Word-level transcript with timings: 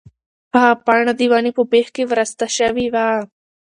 هغه 0.55 0.73
پاڼه 0.85 1.13
د 1.19 1.21
ونې 1.31 1.51
په 1.57 1.63
بېخ 1.71 1.87
کې 1.95 2.03
ورسته 2.11 2.45
شوې 2.57 2.87
وه. 2.93 3.07